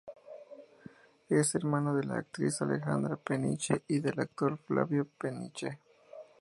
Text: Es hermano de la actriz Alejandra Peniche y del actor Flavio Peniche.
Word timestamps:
Es 1.29 1.53
hermano 1.53 1.93
de 1.95 2.03
la 2.05 2.17
actriz 2.17 2.59
Alejandra 2.63 3.17
Peniche 3.17 3.83
y 3.87 3.99
del 3.99 4.19
actor 4.19 4.57
Flavio 4.57 5.05
Peniche. 5.19 5.77